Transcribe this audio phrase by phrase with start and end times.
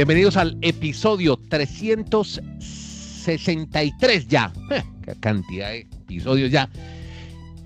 [0.00, 4.50] Bienvenidos al episodio 363 ya.
[5.04, 6.70] Qué cantidad de episodios ya.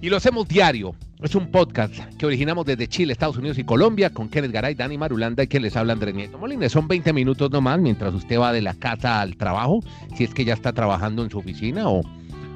[0.02, 0.96] Y lo hacemos diario.
[1.22, 4.98] Es un podcast que originamos desde Chile, Estados Unidos y Colombia con Kenneth Garay, Dani
[4.98, 6.68] Marulanda y que les habla Andrés Nieto Molina.
[6.68, 9.78] Son 20 minutos nomás mientras usted va de la casa al trabajo,
[10.16, 12.00] si es que ya está trabajando en su oficina o,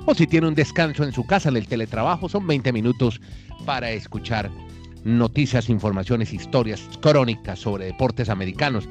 [0.06, 2.28] o si tiene un descanso en su casa en el teletrabajo.
[2.28, 3.20] Son 20 minutos
[3.64, 4.50] para escuchar
[5.04, 8.88] noticias, informaciones, historias, crónicas sobre deportes americanos.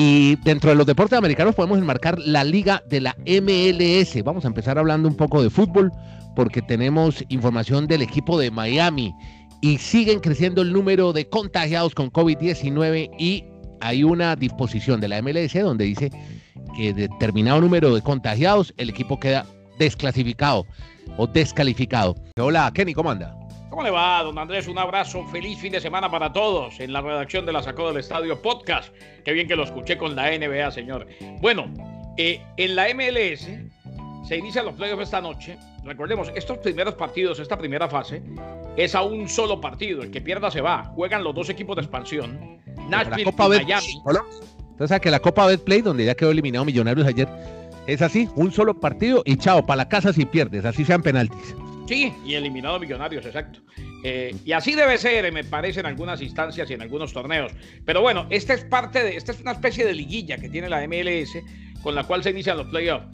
[0.00, 4.22] Y dentro de los deportes americanos podemos enmarcar la liga de la MLS.
[4.22, 5.90] Vamos a empezar hablando un poco de fútbol
[6.36, 9.12] porque tenemos información del equipo de Miami
[9.60, 13.44] y siguen creciendo el número de contagiados con COVID-19 y
[13.80, 16.12] hay una disposición de la MLS donde dice
[16.76, 19.46] que determinado número de contagiados el equipo queda
[19.80, 20.64] desclasificado
[21.16, 22.14] o descalificado.
[22.38, 23.34] Hola, Kenny, ¿cómo anda?
[23.70, 24.66] ¿Cómo le va, don Andrés?
[24.66, 27.98] Un abrazo, feliz fin de semana para todos en la redacción de la Sacó del
[27.98, 28.94] Estadio Podcast.
[29.24, 31.06] Qué bien que lo escuché con la NBA, señor.
[31.40, 31.66] Bueno,
[32.16, 33.46] eh, en la MLS
[34.26, 35.58] se inician los playoffs esta noche.
[35.84, 38.22] Recordemos, estos primeros partidos, esta primera fase,
[38.76, 40.02] es a un solo partido.
[40.02, 40.84] El que pierda se va.
[40.94, 44.02] Juegan los dos equipos de expansión, Nashville y Miami.
[44.70, 47.28] Entonces, que la Copa Betplay, donde ya quedó eliminado Millonarios ayer,
[47.86, 51.54] es así, un solo partido y chao, para la casa si pierdes, así sean penaltis.
[51.88, 53.60] Sí, y eliminado Millonarios, exacto.
[54.04, 57.50] Eh, y así debe ser, me parece, en algunas instancias y en algunos torneos.
[57.86, 60.86] Pero bueno, esta es parte de, esta es una especie de liguilla que tiene la
[60.86, 61.38] MLS
[61.82, 63.06] con la cual se inician los playoffs.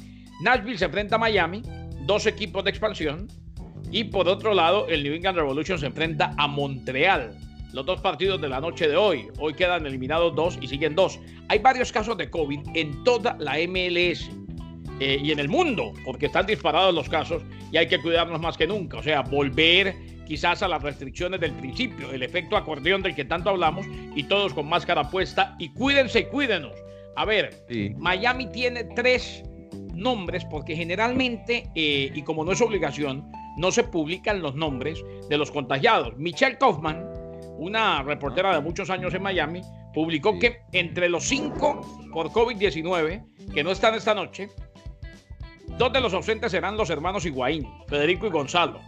[0.42, 1.62] Nashville se enfrenta a Miami,
[2.00, 3.28] dos equipos de expansión,
[3.92, 7.38] y por otro lado, el New England Revolution se enfrenta a Montreal.
[7.72, 9.28] Los dos partidos de la noche de hoy.
[9.38, 11.20] Hoy quedan eliminados dos y siguen dos.
[11.48, 14.28] Hay varios casos de COVID en toda la MLS.
[15.00, 17.42] Eh, y en el mundo, porque están disparados los casos
[17.72, 18.98] y hay que cuidarnos más que nunca.
[18.98, 23.50] O sea, volver quizás a las restricciones del principio, el efecto acordeón del que tanto
[23.50, 26.72] hablamos y todos con máscara puesta y cuídense y cuídenos.
[27.16, 27.64] A ver,
[27.96, 29.44] Miami tiene tres
[29.94, 35.38] nombres porque generalmente, eh, y como no es obligación, no se publican los nombres de
[35.38, 36.16] los contagiados.
[36.16, 37.04] Michelle Kaufman,
[37.58, 39.60] una reportera de muchos años en Miami,
[39.92, 41.80] publicó que entre los cinco
[42.12, 44.48] por COVID-19 que no están esta noche,
[45.78, 48.80] Dos de los ausentes serán los hermanos Higuaín, Federico y Gonzalo.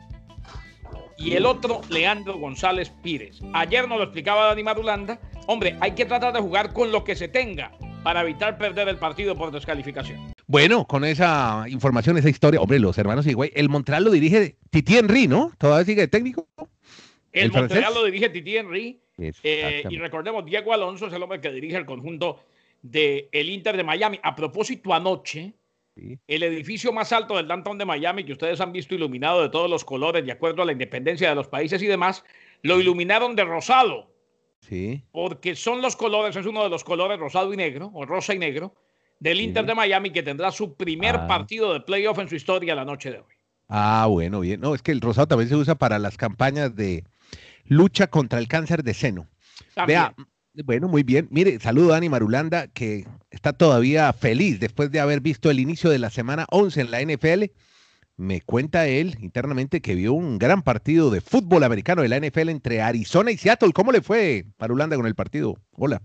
[1.19, 3.41] Y el otro, Leandro González Pires.
[3.55, 5.19] Ayer nos lo explicaba Dani Marulanda.
[5.49, 7.73] Hombre, hay que tratar de jugar con lo que se tenga
[8.05, 10.33] para evitar perder el partido por descalificación.
[10.47, 14.97] Bueno, con esa información, esa historia, hombre, los hermanos Higuaín, el Montreal lo dirige Titi
[14.97, 15.51] Henry, ¿no?
[15.59, 16.47] ¿Todavía sigue de técnico?
[17.33, 19.01] El, Montreal lo dirige Titi Henry.
[19.19, 22.45] Eh, y recordemos, Diego Alonso es el hombre que dirige el conjunto
[22.81, 24.21] del el Inter de Miami.
[24.23, 25.55] A propósito, anoche,
[25.97, 29.71] el edificio más alto del downtown de Miami, que ustedes han visto iluminado de todos
[29.71, 32.25] los colores, de acuerdo a la independencia de los países y demás,
[32.63, 34.11] lo iluminaron de rosado.
[34.61, 35.03] Sí.
[35.13, 38.39] Porque son los colores, es uno de los colores rosado y negro, o rosa y
[38.39, 38.75] negro,
[39.21, 41.27] del Inter de Miami, que tendrá su primer ah.
[41.27, 43.35] partido de playoff en su historia la noche de hoy.
[43.69, 44.61] Ah, bueno, bien.
[44.61, 47.05] No, es que el rosado también se usa para las campañas de
[47.65, 49.29] lucha contra el cáncer de seno.
[49.87, 50.15] Vea,
[50.65, 51.29] bueno, muy bien.
[51.31, 55.91] Mire, saludo a Dani Marulanda, que está todavía feliz después de haber visto el inicio
[55.91, 57.45] de la semana 11 en la NFL.
[58.17, 62.49] Me cuenta él internamente que vio un gran partido de fútbol americano de la NFL
[62.49, 63.73] entre Arizona y Seattle.
[63.75, 65.55] ¿Cómo le fue, Marulanda, con el partido?
[65.73, 66.01] Hola.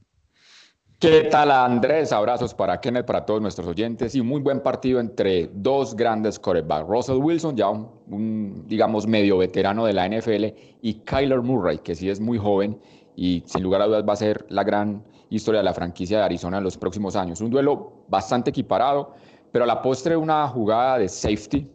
[1.00, 2.12] ¿Qué tal, Andrés?
[2.12, 4.14] Abrazos para Kenneth, para todos nuestros oyentes.
[4.14, 6.88] Y muy buen partido entre dos grandes quarterbacks.
[6.88, 10.46] Russell Wilson, ya un, digamos, medio veterano de la NFL,
[10.82, 12.78] y Kyler Murray, que sí es muy joven
[13.16, 16.24] y sin lugar a dudas va a ser la gran historia de la franquicia de
[16.24, 17.42] Arizona en los próximos años.
[17.42, 19.14] Un duelo bastante equiparado,
[19.52, 21.70] pero a la postre una jugada de safety,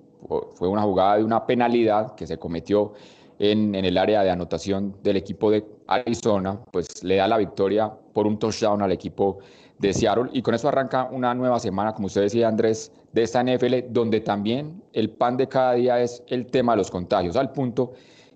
[0.54, 2.92] fue una jugada de una penalidad que se cometió
[3.38, 7.92] en, en, el área de anotación del equipo de Arizona, pues le da la victoria
[8.12, 9.38] por un touchdown al equipo
[9.78, 13.42] de Seattle y con eso arranca una nueva semana, como usted decía Andrés, de esta
[13.42, 17.52] NFL, donde también el pan de cada día es el tema de los contagios, al
[17.52, 17.92] punto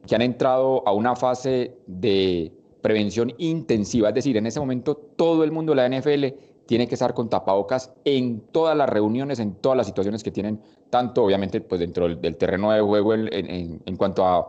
[0.06, 5.44] que han entrado a una fase de prevención intensiva, es decir, en ese momento todo
[5.44, 6.26] el mundo de la NFL
[6.66, 10.60] tiene que estar con tapabocas en todas las reuniones, en todas las situaciones que tienen,
[10.88, 14.48] tanto obviamente pues dentro del, terreno de juego en, cuanto a,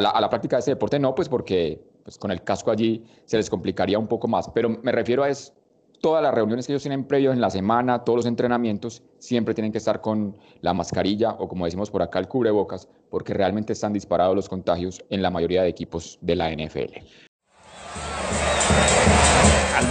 [0.00, 3.48] la, práctica de ese deporte, no, pues porque pues con el casco allí se les
[3.48, 5.54] complicaría un poco más, pero me refiero a es
[6.02, 9.72] todas las reuniones que ellos tienen previos en la semana, todos los entrenamientos, siempre tienen
[9.72, 13.94] que estar con la mascarilla o como decimos por acá el cubrebocas, porque realmente están
[13.94, 16.92] disparados los contagios en la mayoría de equipos de la NFL.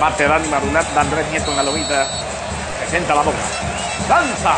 [0.03, 2.05] Bate Dani Marunat, Andrés Nieto en la lomita.
[2.77, 3.37] Presenta la boca.
[4.09, 4.55] Lanza.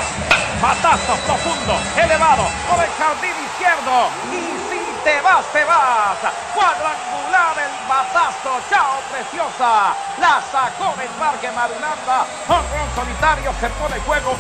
[0.59, 4.09] Batazo profundo, elevado, por el jardín izquierdo.
[4.33, 6.18] Y sí te vas, te vas.
[6.50, 9.94] Cuadrangular el batazo, chao preciosa.
[10.18, 12.25] La sacó del parque Marulanda.
[12.50, 14.36] Honrón solitario se pone juego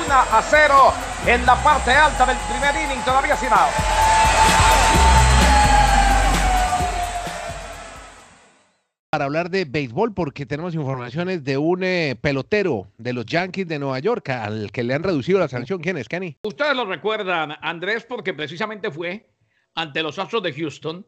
[0.00, 0.94] 1 a 0
[1.26, 4.17] en la parte alta del primer inning, todavía sin out.
[9.18, 13.80] Para hablar de béisbol, porque tenemos informaciones de un eh, pelotero de los Yankees de
[13.80, 15.80] Nueva York al que le han reducido la sanción.
[15.80, 16.36] ¿Quién es, Kenny?
[16.44, 19.28] Ustedes lo recuerdan, Andrés, porque precisamente fue
[19.74, 21.04] ante los Astros de Houston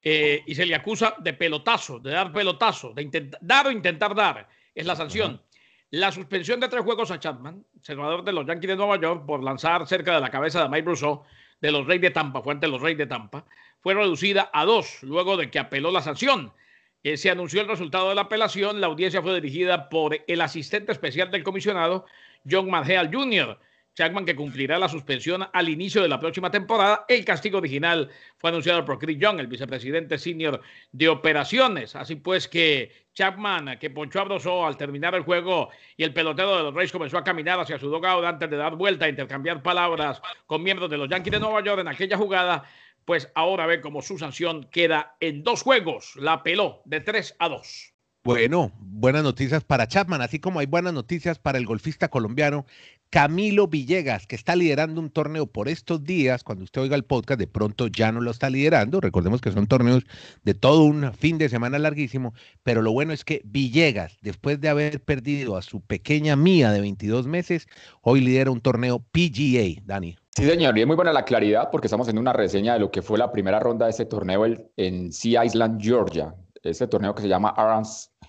[0.00, 4.48] eh, y se le acusa de pelotazo, de dar pelotazo, de dar o intentar dar.
[4.74, 5.42] Es la sanción.
[5.90, 9.44] La suspensión de tres juegos a Chapman, senador de los Yankees de Nueva York, por
[9.44, 11.24] lanzar cerca de la cabeza de Mike Brousseau
[11.60, 13.44] de los Reyes de Tampa, fue ante los Reyes de Tampa,
[13.80, 16.54] fue reducida a dos luego de que apeló la sanción.
[17.02, 18.80] Eh, se anunció el resultado de la apelación.
[18.80, 22.06] La audiencia fue dirigida por el asistente especial del comisionado,
[22.48, 23.58] John Marheal Jr.
[23.94, 27.04] Chapman, que cumplirá la suspensión al inicio de la próxima temporada.
[27.08, 28.08] El castigo original
[28.38, 30.60] fue anunciado por Chris Young, el vicepresidente senior
[30.92, 31.96] de operaciones.
[31.96, 36.62] Así pues que Chapman, que ponchó a al terminar el juego y el pelotero de
[36.62, 40.22] los Reyes comenzó a caminar hacia su dogado antes de dar vuelta e intercambiar palabras
[40.46, 42.64] con miembros de los Yankees de Nueva York en aquella jugada,
[43.10, 46.12] pues ahora ve como su sanción queda en dos juegos.
[46.14, 47.94] La peló de 3 a 2.
[48.22, 52.66] Bueno, buenas noticias para Chapman, así como hay buenas noticias para el golfista colombiano
[53.10, 56.44] Camilo Villegas, que está liderando un torneo por estos días.
[56.44, 59.00] Cuando usted oiga el podcast, de pronto ya no lo está liderando.
[59.00, 60.04] Recordemos que son torneos
[60.44, 62.32] de todo un fin de semana larguísimo.
[62.62, 66.80] Pero lo bueno es que Villegas, después de haber perdido a su pequeña mía de
[66.80, 67.66] 22 meses,
[68.02, 70.16] hoy lidera un torneo PGA, Dani.
[70.40, 72.90] Sí, señor, y es muy buena la claridad porque estamos haciendo una reseña de lo
[72.90, 74.46] que fue la primera ronda de ese torneo
[74.78, 76.34] en Sea Island, Georgia.
[76.62, 77.54] Ese torneo que se llama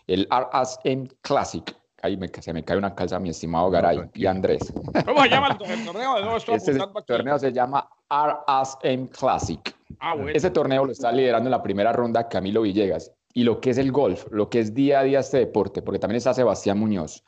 [0.08, 4.74] el RSM Classic Ahí me, se me cae una calza, mi estimado Garay y Andrés.
[5.06, 6.20] ¿Cómo se llama el torneo?
[6.20, 6.78] Nuevo este
[7.08, 9.74] torneo se llama RSM Classic.
[10.02, 10.32] Ah, bueno.
[10.34, 13.14] Ese torneo lo está liderando en la primera ronda Camilo Villegas.
[13.34, 16.00] Y lo que es el golf, lo que es día a día este deporte, porque
[16.00, 17.24] también está Sebastián Muñoz.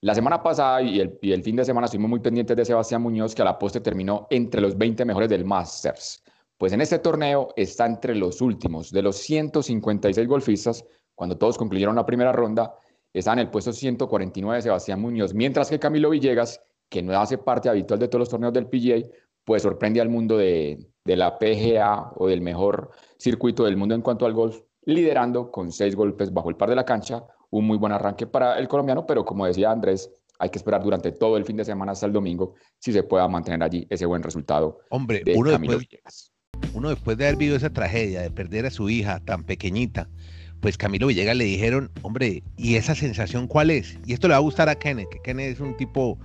[0.00, 3.42] La semana pasada y el, fin de semana estuvimos muy pendientes de Sebastián Muñoz, que
[3.42, 6.22] a la poste terminó entre los 20 mejores del Masters.
[6.56, 10.84] Pues en este torneo está entre los últimos de los 156 golfistas,
[11.16, 12.76] cuando todos concluyeron la primera ronda,
[13.12, 17.68] está en el puesto 149 Sebastián Muñoz, mientras que Camilo Villegas, que no hace parte
[17.68, 19.04] habitual de todos los torneos del PGA,
[19.44, 24.26] pues sorprende al mundo de, la PGA o del mejor circuito del mundo en cuanto
[24.26, 27.92] al golf, liderando con seis golpes bajo el par de la cancha, un muy buen
[27.92, 31.56] arranque para el colombiano, pero como decía Andrés, hay que esperar durante todo el fin
[31.56, 34.78] de semana hasta el domingo si se pueda mantener allí ese buen resultado.
[34.90, 36.32] Hombre, uno, después,
[36.74, 40.08] uno después de haber vivido esa tragedia de perder a su hija tan pequeñita,
[40.60, 43.98] pues Camilo Villegas le dijeron, hombre, ¿y esa sensación cuál es?
[44.06, 46.18] Y esto le va a gustar a Kenneth, que Kenneth es un tipo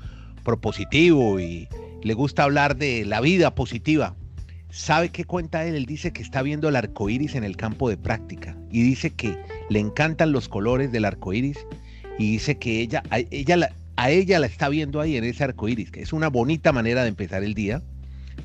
[0.44, 1.68] propositivo y
[2.04, 4.16] le gusta hablar de la vida positiva.
[4.74, 5.76] ¿Sabe qué cuenta él?
[5.76, 9.12] Él dice que está viendo el arco iris en el campo de práctica y dice
[9.12, 9.38] que
[9.70, 11.60] le encantan los colores del arco iris
[12.18, 15.44] y dice que ella, a ella, la, a ella la está viendo ahí en ese
[15.44, 17.84] arco iris, que es una bonita manera de empezar el día.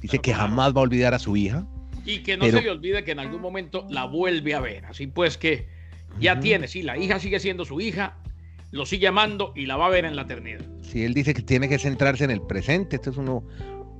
[0.02, 1.66] Dice que jamás va a olvidar a su hija.
[2.04, 4.84] Y que no se le olvide que en algún momento la vuelve a ver.
[4.84, 5.66] Así pues que
[6.20, 8.18] ya tiene, sí, la hija sigue siendo su hija,
[8.70, 10.60] lo sigue amando y la va a ver en la eternidad.
[10.82, 12.96] Sí, él dice que tiene que centrarse en el presente.
[12.96, 13.44] Esto es uno,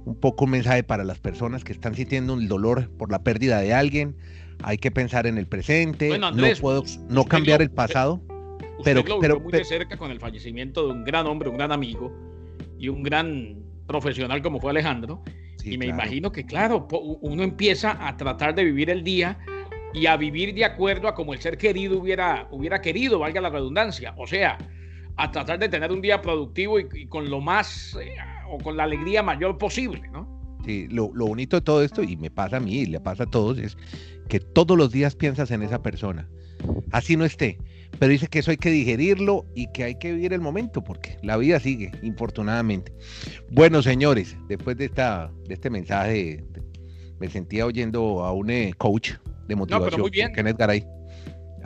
[0.04, 3.60] un poco un mensaje para las personas que están sintiendo el dolor por la pérdida
[3.60, 4.16] de alguien.
[4.62, 6.18] Hay que pensar en el presente.
[6.18, 8.20] no puedo no cambiar el pasado.
[8.84, 12.12] pero, pero muy de cerca con el fallecimiento de un gran hombre, un gran amigo
[12.78, 15.22] y un gran profesional como fue Alejandro.
[15.64, 16.86] y me imagino que, claro,
[17.20, 19.38] uno empieza a tratar de vivir el día
[19.92, 23.50] y a vivir de acuerdo a como el ser querido hubiera, hubiera querido, valga la
[23.50, 24.14] redundancia.
[24.16, 24.58] O sea,
[25.18, 28.14] a tratar de tener un día productivo y, con lo más eh,
[28.48, 30.38] o con la alegría mayor posible, ¿no?
[30.64, 33.24] Sí, lo, lo, bonito de todo esto, y me pasa a mí y le pasa
[33.24, 33.76] a todos, es
[34.28, 36.28] que todos los días piensas en esa persona.
[36.92, 37.58] Así no esté.
[37.98, 41.16] Pero dice que eso hay que digerirlo y que hay que vivir el momento, porque
[41.22, 42.92] la vida sigue, infortunadamente.
[43.50, 46.44] Bueno, señores, después de, esta, de este mensaje,
[47.18, 49.12] me sentía oyendo a un eh, coach
[49.48, 49.92] de motivación.
[49.92, 50.32] No, muy bien.
[50.32, 50.84] Kenneth Garay.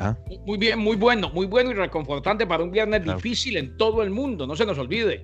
[0.03, 0.19] ¿Ah?
[0.45, 4.11] Muy bien, muy bueno, muy bueno y reconfortante para un viernes difícil en todo el
[4.11, 5.23] mundo, no se nos olvide.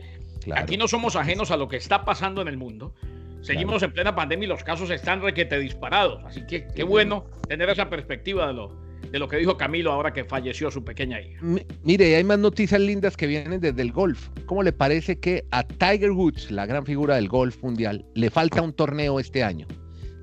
[0.55, 2.95] Aquí no somos ajenos a lo que está pasando en el mundo.
[3.41, 6.23] Seguimos en plena pandemia y los casos están requete disparados.
[6.25, 8.77] Así que qué bueno tener esa perspectiva de lo,
[9.11, 11.41] de lo que dijo Camilo ahora que falleció su pequeña hija.
[11.83, 14.29] mire, hay más noticias lindas que vienen desde el golf.
[14.47, 18.63] ¿Cómo le parece que a Tiger Woods, la gran figura del golf mundial, le falta
[18.63, 19.67] un torneo este año?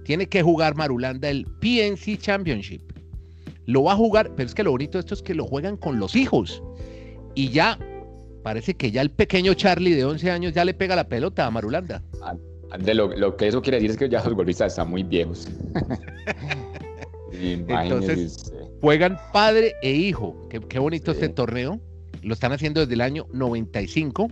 [0.06, 2.82] tiene que jugar Marulanda el PNC Championship.
[3.66, 5.78] Lo va a jugar, pero es que lo bonito de esto es que lo juegan
[5.78, 6.62] con los hijos.
[7.34, 7.80] Y ya,
[8.44, 11.52] parece que ya el pequeño Charlie de 11 años ya le pega la pelota a
[11.52, 12.04] Marulanda.
[12.80, 15.48] De lo, lo que eso quiere decir es que ya los golfistas están muy viejos.
[17.42, 20.48] Entonces, juegan padre e hijo.
[20.50, 21.80] Qué, bonito este torneo.
[22.22, 24.30] Lo están haciendo desde el año 95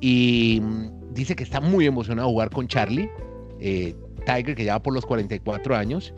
[0.00, 3.10] y mm, dice que está muy emocionado jugar con Charlie,
[3.60, 3.94] eh,
[4.26, 6.14] Tiger, que ya va por los 44 años.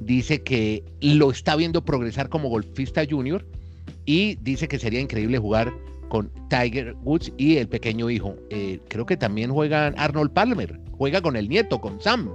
[0.00, 3.46] Dice que lo está viendo progresar como golfista junior
[4.04, 5.72] y dice que sería increíble jugar
[6.08, 8.36] con Tiger Woods y el pequeño hijo.
[8.50, 12.30] Eh, creo que también juega Arnold Palmer, juega con el nieto, con Sam.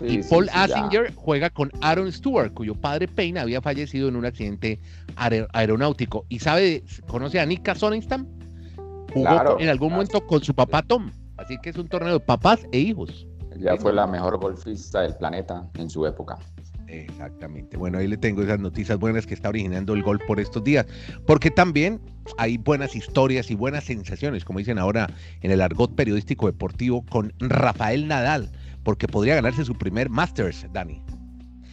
[0.00, 4.78] y Paul Asinger juega con Aaron Stewart, cuyo padre Payne había fallecido en un accidente
[5.52, 6.26] aeronáutico.
[6.28, 8.26] ¿Y sabe, conoce a Nick Sonnenstam?
[9.12, 11.10] Jugó en algún momento con su papá Tom.
[11.36, 13.26] Así que es un torneo de papás e hijos.
[13.60, 16.38] Ya fue la mejor golfista del planeta en su época.
[16.88, 17.76] Exactamente.
[17.76, 20.86] Bueno, ahí le tengo esas noticias buenas que está originando el gol por estos días.
[21.26, 22.00] Porque también
[22.36, 25.08] hay buenas historias y buenas sensaciones, como dicen ahora
[25.42, 28.50] en el argot periodístico deportivo, con Rafael Nadal,
[28.82, 31.02] porque podría ganarse su primer Masters, Dani.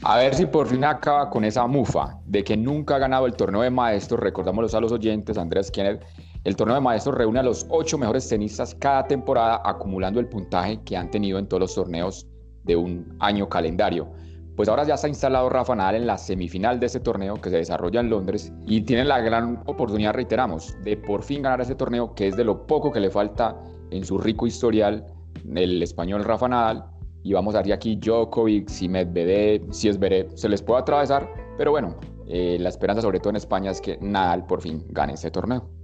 [0.03, 3.33] A ver si por fin acaba con esa mufa de que nunca ha ganado el
[3.33, 4.19] torneo de maestros.
[4.19, 6.03] Recordámoslo a los oyentes, Andrés Kenneth.
[6.47, 10.79] El torneo de maestros reúne a los ocho mejores tenistas cada temporada, acumulando el puntaje
[10.85, 12.25] que han tenido en todos los torneos
[12.63, 14.07] de un año calendario.
[14.55, 17.49] Pues ahora ya se ha instalado Rafa Nadal en la semifinal de ese torneo que
[17.49, 21.75] se desarrolla en Londres y tiene la gran oportunidad, reiteramos, de por fin ganar ese
[21.75, 23.61] torneo que es de lo poco que le falta
[23.91, 25.05] en su rico historial
[25.53, 26.85] el español Rafa Nadal.
[27.23, 31.29] Y vamos a ver aquí Djokovic, si Medvedev, si es Beret, se les puede atravesar,
[31.57, 35.15] pero bueno, eh, la esperanza sobre todo en España es que Nadal por fin gane
[35.15, 35.76] ese torneo.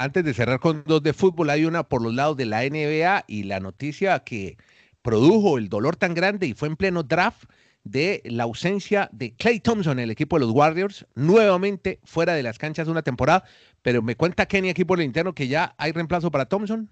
[0.00, 3.24] Antes de cerrar con dos de fútbol, hay una por los lados de la NBA
[3.26, 4.56] y la noticia que
[5.02, 7.50] produjo el dolor tan grande y fue en pleno draft
[7.82, 12.58] de la ausencia de Clay Thompson, el equipo de los Warriors, nuevamente fuera de las
[12.58, 13.42] canchas una temporada.
[13.82, 16.88] Pero me cuenta Kenny aquí por el interno que ya hay reemplazo para Thompson.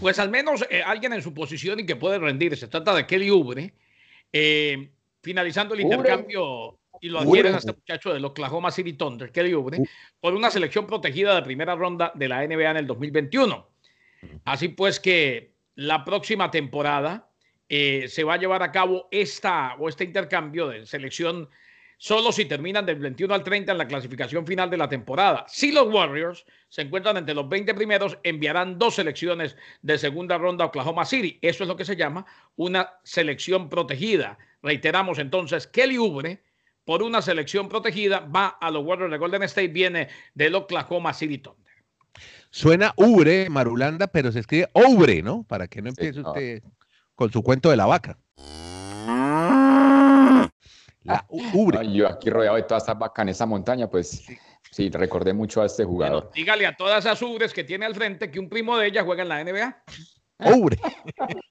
[0.00, 2.56] Pues al menos eh, alguien en su posición y que puede rendir.
[2.56, 3.74] Se trata de Kelly Ubre.
[4.32, 4.90] Eh,
[5.22, 9.78] finalizando el intercambio y lo adquieren a este muchacho del Oklahoma City Thunder, Kelly Ubre,
[10.20, 13.68] por una selección protegida de primera ronda de la NBA en el 2021.
[14.44, 17.28] Así pues que la próxima temporada
[17.68, 21.48] eh, se va a llevar a cabo esta o este intercambio de selección
[21.98, 25.46] solo si terminan del 21 al 30 en la clasificación final de la temporada.
[25.48, 30.64] Si los Warriors se encuentran entre los 20 primeros, enviarán dos selecciones de segunda ronda
[30.64, 31.38] a Oklahoma City.
[31.40, 34.38] Eso es lo que se llama una selección protegida.
[34.62, 36.42] Reiteramos entonces, Kelly Ubre,
[36.84, 41.38] por una selección protegida, va a los Warriors de Golden State, viene del Oklahoma City
[41.38, 41.64] Thunder.
[42.50, 45.44] Suena Ubre, Marulanda, pero se escribe Ubre, ¿no?
[45.44, 46.62] Para que no empiece usted
[47.14, 48.18] con su cuento de la vaca.
[51.04, 51.92] La ubre.
[51.92, 54.24] yo aquí rodeado de todas estas vacas en esa montaña, pues
[54.70, 56.30] sí, recordé mucho a este jugador.
[56.34, 59.22] dígale a todas esas ubres que tiene al frente que un primo de ella juega
[59.22, 59.84] en la NBA.
[60.56, 60.78] Ubre.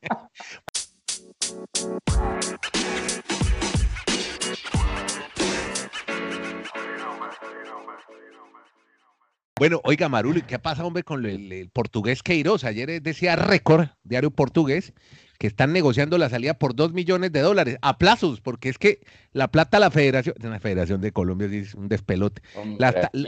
[9.63, 12.65] Bueno, oiga, Maruli, ¿qué pasa, hombre, con el, el portugués Queiroz?
[12.65, 14.91] Ayer decía récord, diario portugués,
[15.39, 18.99] que están negociando la salida por dos millones de dólares a plazos, porque es que
[19.31, 22.41] la plata la federación, la Federación de Colombia es un despelote,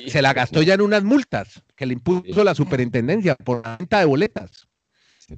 [0.07, 3.99] se la gastó ya en unas multas que le impuso la superintendencia por la venta
[3.99, 4.67] de boletas.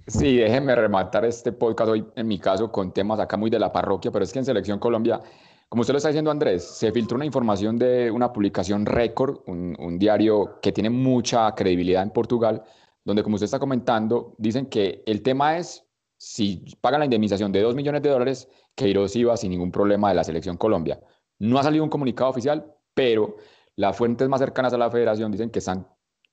[0.07, 3.71] Sí, déjeme rematar este podcast hoy, en mi caso, con temas acá muy de la
[3.71, 5.21] parroquia, pero es que en Selección Colombia,
[5.69, 9.99] como usted lo está diciendo, Andrés, se filtró una información de una publicación récord, un,
[9.99, 12.63] diario que tiene mucha credibilidad en Portugal,
[13.03, 15.83] donde, como usted está comentando, dicen que el tema es
[16.17, 20.15] si pagan la indemnización de 2 millones de dólares, Queiroz iba sin ningún problema de
[20.15, 20.99] la selección Colombia.
[21.39, 23.37] No ha salido un comunicado oficial, pero
[23.75, 25.87] las fuentes más cercanas a la federación dicen que están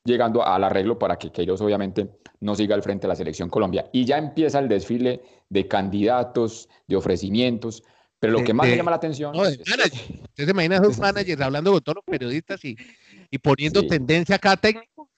[0.04, 3.88] llegando al arreglo para que Queiroz obviamente no siga al frente de la selección Colombia.
[3.92, 7.82] Y ya empieza el desfile de candidatos, de ofrecimientos,
[8.24, 9.34] pero lo que más me llama la atención...
[9.36, 12.74] es, ¿Usted se imagina a managers hablando con todos los periodistas y,
[13.30, 15.10] y poniendo tendencia a cada técnico?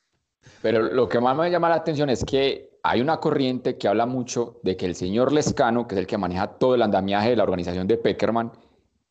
[0.60, 4.06] Pero lo que más me llama la atención es que hay una corriente que habla
[4.06, 7.36] mucho de que el señor Lescano, que es el que maneja todo el andamiaje de
[7.36, 8.50] la organización de Peckerman,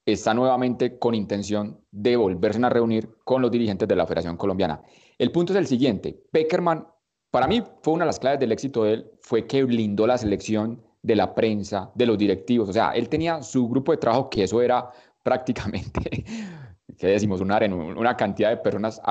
[0.05, 4.81] está nuevamente con intención de volverse a reunir con los dirigentes de la Federación Colombiana.
[5.17, 6.85] El punto es el siguiente, Peckerman,
[7.31, 10.17] para mí fue una de las claves del éxito de él, fue que blindó la
[10.17, 14.29] selección de la prensa, de los directivos, o sea, él tenía su grupo de trabajo
[14.29, 14.89] que eso era
[15.23, 16.25] prácticamente
[16.97, 17.41] ¿qué decimos?
[17.41, 17.59] Una,
[17.97, 19.01] una cantidad de personas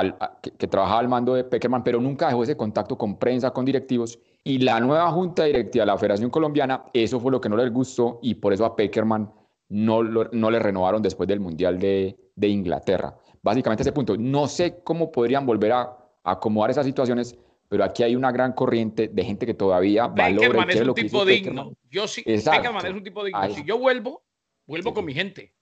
[0.41, 4.19] que, trabajaba al mando de Peckerman, pero nunca dejó ese contacto con prensa, con directivos.
[4.43, 7.73] Y la nueva junta directiva de la Federación Colombiana, eso fue lo que no les
[7.73, 9.31] gustó y por eso a Peckerman
[9.69, 13.17] no, no le renovaron después del Mundial de, de, Inglaterra.
[13.43, 14.17] Básicamente ese punto.
[14.17, 15.97] No sé cómo podrían volver a,
[16.27, 17.37] acomodar esas situaciones,
[17.75, 21.77] pero aquí hay una gran corriente de gente que todavía valora es un tipo digno.
[21.91, 23.51] Yo sí, Peckerman es un tipo digno.
[23.51, 24.23] Si yo vuelvo,
[24.65, 25.53] vuelvo con mi gente.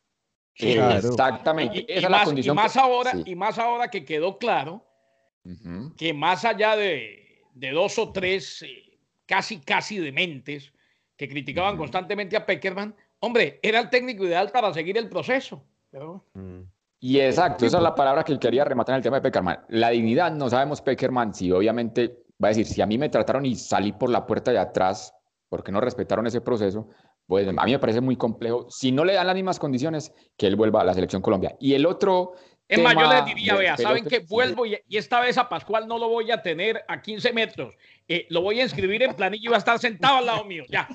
[0.56, 1.86] Exactamente.
[1.88, 4.86] Y, más, más, ahora, y más ahora que quedó claro
[5.96, 10.70] que más allá de, de dos o tres eh, casi, casi dementes
[11.16, 15.64] que criticaban constantemente a Peckerman, hombre, era el técnico ideal para seguir el proceso.
[16.34, 16.60] Mm.
[17.04, 19.58] Y exacto, esa es la palabra que quería rematar en el tema de Peckerman.
[19.70, 23.44] La dignidad, no sabemos Peckerman si obviamente va a decir, si a mí me trataron
[23.44, 25.12] y salí por la puerta de atrás
[25.48, 26.90] porque no respetaron ese proceso,
[27.26, 28.70] pues a mí me parece muy complejo.
[28.70, 31.56] Si no le dan las mismas condiciones, que él vuelva a la selección Colombia.
[31.58, 32.34] Y el otro...
[32.68, 35.98] Es más, yo les diría, vea, saben que vuelvo y, esta vez a Pascual no
[35.98, 37.74] lo voy a tener a 15 metros.
[38.06, 40.62] Eh, lo voy a inscribir en planillo y va a estar sentado al lado mío,
[40.70, 40.86] ya.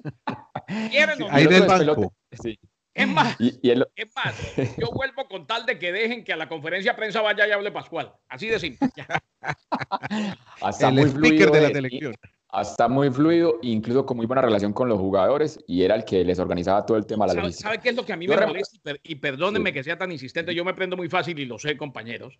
[0.90, 1.32] ¿Quieren o no?
[1.32, 2.12] Ahí del banco.
[2.32, 2.58] Sí.
[2.96, 6.92] Es más, es más, yo vuelvo con tal de que dejen que a la conferencia
[6.92, 8.10] de prensa vaya y hable Pascual.
[8.26, 8.88] Así de simple.
[10.62, 12.14] Hasta muy fluido de la selección.
[12.48, 16.24] Hasta muy fluido, incluso con muy buena relación con los jugadores, y era el que
[16.24, 17.68] les organizaba todo el tema de la logística.
[17.68, 18.94] ¿Sabe qué es lo que a mí me molesta?
[19.02, 22.38] Y, perdónenme que sea tan insistente, yo me prendo muy fácil y lo sé, compañeros.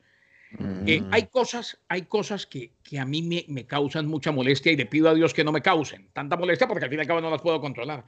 [0.58, 1.08] Mm.
[1.10, 4.86] hay cosas, hay cosas que, que a mí me, me, causan mucha molestia y le
[4.86, 7.20] pido a Dios que no me causen tanta molestia porque al fin y al cabo
[7.20, 8.04] no las puedo controlar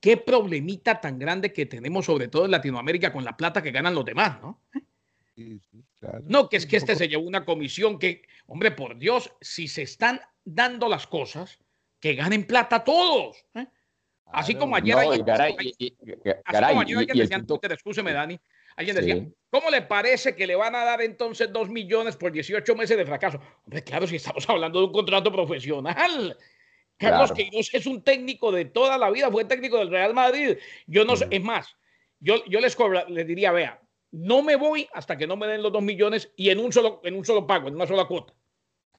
[0.00, 3.94] qué problemita tan grande que tenemos, sobre todo en Latinoamérica, con la plata que ganan
[3.94, 4.62] los demás, ¿no?
[6.24, 9.82] No, que es que este se llevó una comisión que, hombre, por Dios, si se
[9.82, 11.58] están dando las cosas,
[12.00, 13.44] que ganen plata todos.
[13.54, 13.66] ¿eh?
[14.26, 17.60] Así como ayer, alguien decía, punto...
[17.62, 18.38] escúcheme, Dani,
[18.76, 22.74] alguien decía, ¿cómo le parece que le van a dar entonces dos millones por 18
[22.74, 23.40] meses de fracaso?
[23.64, 26.36] Hombre, claro, si estamos hablando de un contrato profesional.
[26.98, 30.56] Carlos Queiroz es un técnico de toda la vida, fue técnico del Real Madrid.
[30.86, 31.32] Yo no sé, mm.
[31.32, 31.76] es más,
[32.20, 32.76] yo, yo les,
[33.08, 36.50] les diría, vea, no me voy hasta que no me den los dos millones y
[36.50, 38.34] en un solo, en un solo pago, en una sola cuota.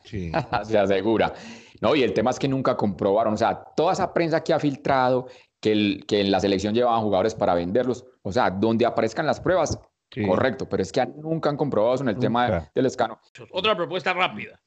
[0.03, 0.31] Sí.
[0.63, 1.33] Se asegura.
[1.81, 4.59] No, y el tema es que nunca comprobaron, o sea, toda esa prensa que ha
[4.59, 5.27] filtrado
[5.59, 9.39] que, el, que en la selección llevaban jugadores para venderlos, o sea, donde aparezcan las
[9.39, 9.79] pruebas,
[10.25, 13.19] correcto, pero es que nunca han comprobado eso en el tema del escano.
[13.51, 14.59] Otra propuesta rápida.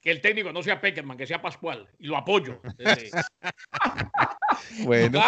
[0.00, 1.88] Que el técnico no sea Peckerman, que sea Pascual.
[1.98, 2.60] Y lo apoyo.
[4.84, 5.20] bueno,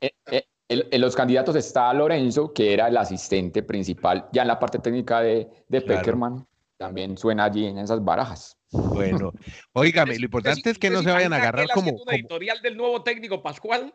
[0.00, 4.58] eh, eh, en, los candidatos está Lorenzo, que era el asistente principal ya en la
[4.58, 6.46] parte técnica de, de Peckerman.
[6.76, 8.56] También suena allí en esas barajas.
[8.70, 9.32] Bueno,
[9.72, 12.12] oígame, lo importante es, que no se vayan a agarrar como, como...
[12.12, 13.94] editorial del nuevo técnico Pascual.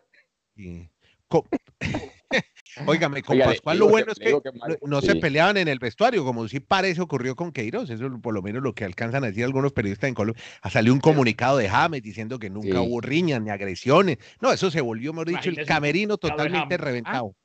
[0.55, 0.89] Sí.
[2.85, 4.37] Óigame, con Pascual lo bueno es que,
[4.85, 7.89] no, se peleaban en el vestuario, como si parece ocurrió con Queiroz.
[7.89, 10.43] Eso es por lo menos lo que alcanzan a decir algunos periodistas en Colombia.
[10.69, 14.17] Salió un comunicado de James diciendo que nunca hubo riñas ni agresiones.
[14.41, 17.35] No, eso se volvió, hemos dicho, el camerino totalmente reventado.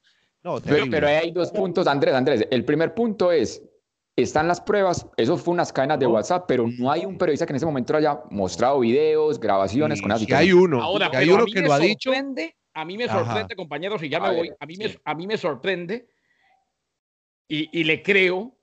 [0.43, 2.47] No, pero, pero hay dos puntos, Andrés, Andrés.
[2.51, 3.63] El primer punto es,
[4.17, 7.53] están las pruebas, eso fue unas cadenas de WhatsApp, pero no hay un periodista que
[7.53, 10.27] en ese momento haya mostrado videos, grabaciones con así.
[10.33, 12.11] hay uno, Ahora, hay uno que lo ha dicho
[12.75, 15.37] a mí me sorprende, compañeros, y ya me voy, a mí, me, a mí me
[15.37, 16.09] sorprende
[17.49, 18.57] y, le creo,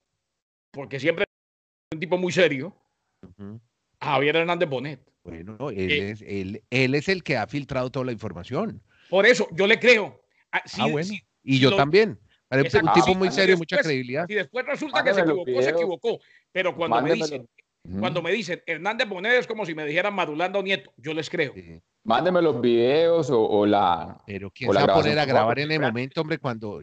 [0.71, 2.75] porque siempre es un tipo muy serio,
[3.99, 5.01] a Javier Hernández Bonet.
[5.23, 8.81] Bueno, él, eh, es, él, él, es el que ha filtrado toda la información.
[9.09, 10.21] Por eso, yo le creo.
[10.53, 11.09] Ah, ah bueno.
[11.43, 12.17] y yo también.
[12.49, 14.25] un tipo muy serio, mucha credibilidad.
[14.29, 16.19] Y después resulta que se equivocó, se equivocó.
[16.53, 17.49] Pero cuando me dicen,
[17.99, 21.53] cuando me dicen Hernández Bonet es como si me dijeran Madulando Nieto, yo les creo.
[22.07, 24.17] Mándeme los videos o, la.
[24.25, 26.81] Pero ¿quién se va a poner a grabar en el momento, hombre, cuando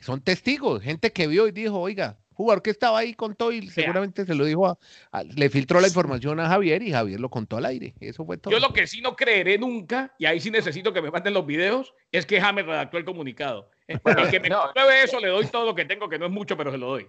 [0.00, 4.26] son testigos, gente que vio y dijo, oiga, jugador que estaba ahí contó y seguramente
[4.26, 7.66] se lo dijo a, le filtró la información a Javier y Javier lo contó al
[7.66, 7.94] aire.
[8.00, 8.52] Eso fue todo.
[8.52, 11.46] Yo lo que sí no creeré nunca, y ahí sí necesito que me manden los
[11.46, 13.70] videos, es que James redactó el comunicado.
[13.88, 16.56] El que me pruebe eso, le doy todo lo que tengo, que no es mucho,
[16.56, 17.08] pero se lo doy.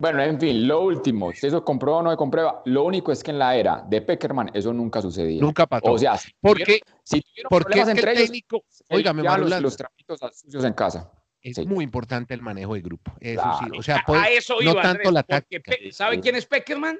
[0.00, 3.22] Bueno, en fin, lo último, si eso comprueba o no se comprueba, lo único es
[3.22, 5.42] que en la era de Peckerman eso nunca sucedía.
[5.42, 5.92] Nunca pasó.
[5.92, 10.72] O sea, si porque, si porque entre el técnico, oiga, los, los trapitos sucios en
[10.72, 11.12] casa.
[11.42, 13.12] Es muy importante el manejo de grupo.
[13.20, 13.78] Eso sí.
[13.78, 15.70] O sea, a, eso no tanto la táctica.
[15.90, 16.98] ¿Saben quién es Peckerman?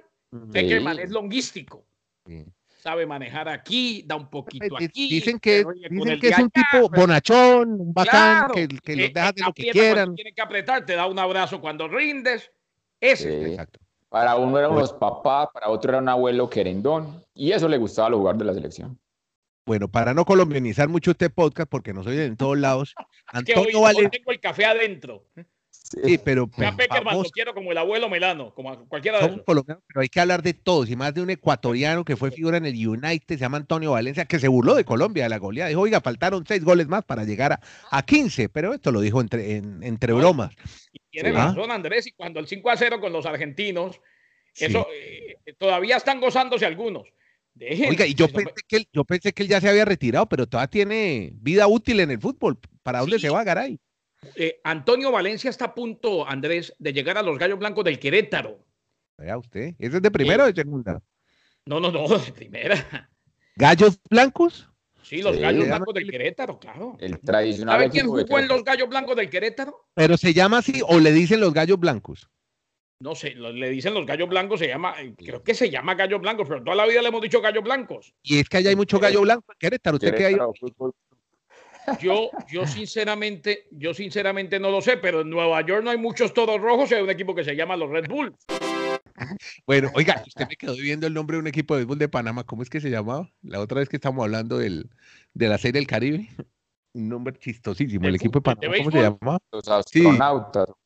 [0.52, 1.86] Peckerman es longístico.
[2.66, 5.08] Sabe manejar aquí, da un poquito pues, aquí.
[5.08, 9.42] Dicen que, dicen que es un tipo bonachón, un bacán, que, que los deja de
[9.42, 10.14] lo que quieran.
[10.14, 12.50] Tiene que apretar, te da un abrazo cuando rindes
[13.00, 13.50] ese.
[13.50, 13.80] Exacto.
[14.08, 18.08] Para uno eran los papás, para otro era un abuelo querendón, y eso le gustaba
[18.08, 18.98] a los jugadores de la selección.
[19.64, 22.94] Bueno, para no colombianizar mucho este podcast, porque nos oyen en todos lados,
[23.26, 24.10] Antonio Valencia.
[24.10, 25.26] tengo el café adentro.
[25.70, 26.48] Sí, pero.
[26.48, 26.72] pero
[27.12, 29.42] lo quiero como el abuelo Melano, como cualquiera de esos.
[29.44, 32.66] pero hay que hablar de todos, y más de un ecuatoriano que fue figura en
[32.66, 35.68] el United, se llama Antonio Valencia, que se burló de Colombia, de la goleada.
[35.68, 37.60] Dijo, oiga, faltaron seis goles más para llegar a,
[37.90, 40.54] a 15, pero esto lo dijo entre, entre bromas.
[41.11, 44.01] Tiene razón, Andrés, y cuando el 5 a 0 con los argentinos,
[44.55, 47.09] Eso eh, todavía están gozándose algunos.
[47.88, 50.46] Oiga, y yo pensé, que él, yo pensé que él ya se había retirado, pero
[50.46, 52.59] todavía tiene vida útil en el fútbol.
[52.83, 53.79] ¿Para dónde se va, Garay?
[54.37, 58.64] Eh, Antonio Valencia está a punto, Andrés, de llegar a los Gallos Blancos del Querétaro.
[59.18, 61.03] Vea usted, ¿ese es de primera o de segunda?
[61.66, 63.11] No, no, no, de primera.
[63.57, 64.69] ¿Gallos Blancos?
[65.11, 66.96] Sí, los Gallos Blancos del Querétaro, claro.
[67.01, 67.75] El tradicional.
[67.75, 69.88] ¿Sabe quién jugó en los Gallos Blancos del Querétaro?
[69.92, 72.31] Pero se llama así o le dicen los Gallos Blancos.
[73.01, 76.20] No sé, le dicen los gallos blancos, se llama, eh, creo que se llama gallos
[76.20, 78.14] blancos, pero toda la vida le hemos dicho gallos blancos.
[78.23, 79.96] Y es que allá hay mucho gallo blanco en Querétaro.
[79.96, 80.37] ¿Usted qué hay?
[82.01, 86.35] Yo, yo sinceramente, yo sinceramente no lo sé, pero en Nueva York no hay muchos
[86.35, 88.37] toros rojos y hay un equipo que se llama los Red Bull.
[89.66, 92.44] Bueno, oiga, usted me quedó viendo el nombre de un equipo de béisbol de Panamá.
[92.44, 93.30] ¿Cómo es que se llamaba?
[93.42, 94.90] La otra vez que estamos hablando del,
[95.35, 96.28] de la serie del Caribe.
[96.92, 98.06] Un nombre chistosísimo.
[98.06, 99.38] El, equipo de Panamá, ¿cómo se llamaba?
[99.52, 100.68] Los astronautas.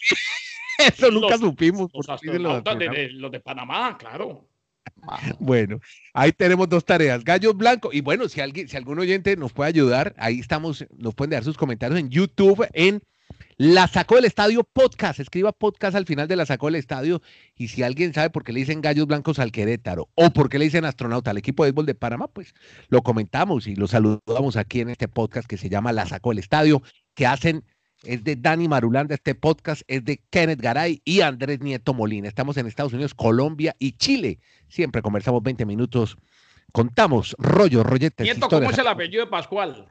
[0.00, 0.16] Sí.
[0.78, 1.88] Eso nunca supimos.
[1.94, 4.48] Los, astronautas de, los de Panamá, claro.
[5.38, 5.80] Bueno,
[6.12, 7.94] ahí tenemos dos tareas, gallos blancos.
[7.94, 11.44] Y bueno, si alguien, si algún oyente nos puede ayudar, ahí estamos, nos pueden dejar
[11.44, 13.02] sus comentarios en YouTube, en
[13.56, 15.20] La Sacó del Estadio Podcast.
[15.20, 17.22] Escriba podcast al final de La Sacó del Estadio.
[17.56, 20.58] Y si alguien sabe por qué le dicen gallos blancos al Querétaro o por qué
[20.58, 22.54] le dicen astronauta al equipo de béisbol de Panamá, pues
[22.88, 26.38] lo comentamos y lo saludamos aquí en este podcast que se llama La Sacó del
[26.38, 26.82] Estadio,
[27.14, 27.64] que hacen
[28.04, 32.28] es de Dani Marulanda, este podcast es de Kenneth Garay y Andrés Nieto Molina.
[32.28, 34.40] Estamos en Estados Unidos, Colombia y Chile.
[34.68, 36.16] Siempre conversamos 20 minutos,
[36.72, 38.24] contamos rollo, rolletes.
[38.24, 39.88] Nieto, ¿cómo es el apellido de Pascual?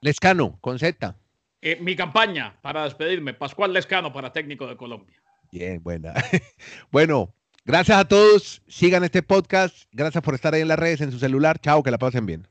[0.00, 1.16] Lescano, con Z.
[1.62, 5.16] Eh, mi campaña para despedirme, Pascual Lescano para técnico de Colombia.
[5.52, 6.14] Bien, buena.
[6.90, 8.62] bueno, gracias a todos.
[8.66, 9.84] Sigan este podcast.
[9.92, 11.58] Gracias por estar ahí en las redes, en su celular.
[11.58, 12.46] Chao, que la pasen bien.